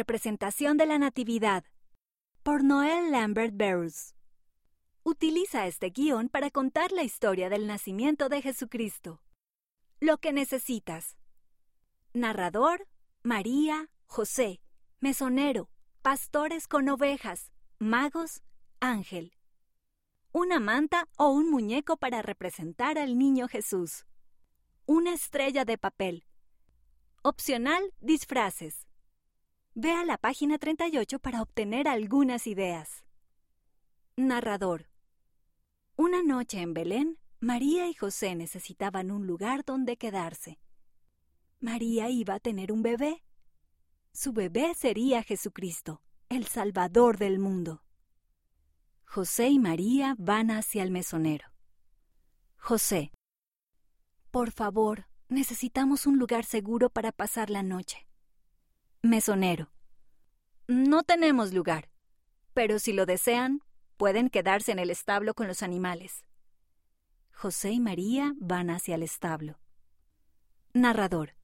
[0.00, 1.62] representación de la Natividad,
[2.42, 4.14] por Noel Lambert Barrows.
[5.02, 9.20] Utiliza este guion para contar la historia del nacimiento de Jesucristo.
[10.00, 11.18] Lo que necesitas.
[12.14, 12.88] Narrador,
[13.22, 14.62] María, José,
[15.00, 15.68] mesonero,
[16.00, 18.40] pastores con ovejas, magos,
[18.80, 19.34] ángel.
[20.32, 24.06] Una manta o un muñeco para representar al niño Jesús.
[24.86, 26.24] Una estrella de papel.
[27.22, 28.89] Opcional, disfraces.
[29.82, 33.02] Ve a la página 38 para obtener algunas ideas.
[34.14, 34.90] Narrador.
[35.96, 40.58] Una noche en Belén, María y José necesitaban un lugar donde quedarse.
[41.60, 43.24] María iba a tener un bebé.
[44.12, 47.82] Su bebé sería Jesucristo, el Salvador del mundo.
[49.06, 51.54] José y María van hacia el mesonero.
[52.58, 53.12] José.
[54.30, 58.09] Por favor, necesitamos un lugar seguro para pasar la noche.
[59.02, 59.72] Mesonero.
[60.68, 61.88] No tenemos lugar,
[62.52, 63.62] pero si lo desean,
[63.96, 66.26] pueden quedarse en el establo con los animales.
[67.32, 69.58] José y María van hacia el establo.
[70.74, 71.34] Narrador.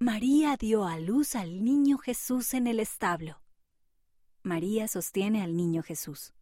[0.00, 3.40] María dio a luz al niño Jesús en el establo.
[4.42, 6.34] María sostiene al niño Jesús.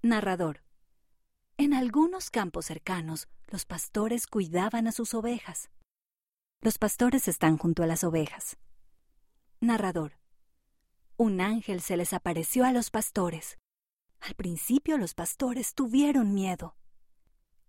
[0.00, 0.62] Narrador.
[1.56, 5.70] En algunos campos cercanos, los pastores cuidaban a sus ovejas.
[6.60, 8.56] Los pastores están junto a las ovejas.
[9.64, 10.18] Narrador.
[11.16, 13.56] Un ángel se les apareció a los pastores.
[14.20, 16.76] Al principio los pastores tuvieron miedo.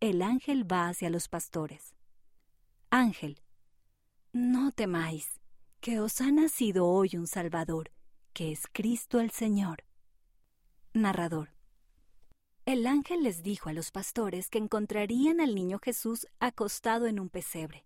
[0.02, 1.96] El ángel va hacia los pastores.
[2.90, 3.42] Ángel,
[4.34, 5.40] no temáis,
[5.80, 7.92] que os ha nacido hoy un Salvador,
[8.34, 9.86] que es Cristo el Señor.
[10.94, 11.52] Narrador.
[12.66, 17.30] El ángel les dijo a los pastores que encontrarían al niño Jesús acostado en un
[17.30, 17.86] pesebre.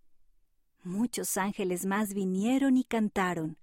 [0.83, 3.59] Muchos ángeles más vinieron y cantaron.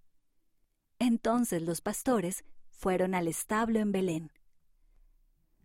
[0.98, 4.32] Entonces los pastores fueron al establo en Belén.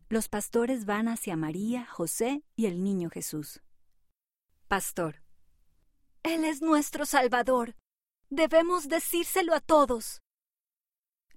[0.09, 3.61] Los pastores van hacia María, José y el niño Jesús.
[4.67, 5.21] Pastor.
[6.23, 7.75] Él es nuestro Salvador.
[8.29, 10.21] Debemos decírselo a todos.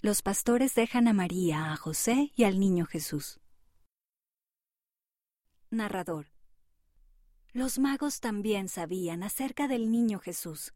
[0.00, 3.40] Los pastores dejan a María, a José y al niño Jesús.
[5.70, 6.26] Narrador.
[7.52, 10.74] Los magos también sabían acerca del niño Jesús.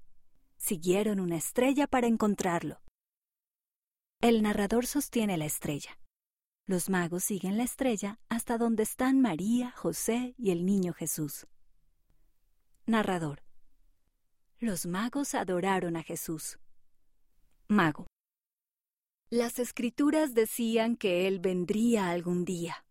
[0.57, 2.81] Siguieron una estrella para encontrarlo.
[4.21, 5.97] El narrador sostiene la estrella.
[6.67, 11.47] Los magos siguen la estrella hasta donde están María, José y el niño Jesús.
[12.85, 13.45] Narrador.
[14.59, 16.59] Los magos adoraron a Jesús.
[17.69, 18.09] Mago.
[19.31, 22.85] Las escrituras decían que Él vendría algún día.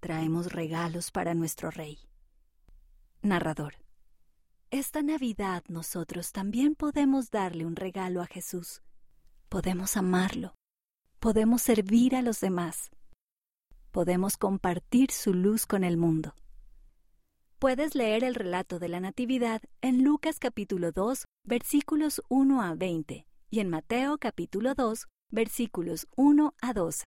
[0.00, 2.00] Traemos regalos para nuestro Rey.
[3.22, 3.76] Narrador.
[4.72, 8.82] Esta Navidad nosotros también podemos darle un regalo a Jesús.
[9.54, 10.52] Podemos amarlo
[11.20, 12.90] podemos servir a los demás.
[13.92, 16.34] Podemos compartir su luz con el mundo.
[17.60, 23.26] Puedes leer el relato de la Natividad en Lucas capítulo 2, versículos 1 a 20
[23.48, 27.02] y en Mateo capítulo 2, versículos 1 a 2.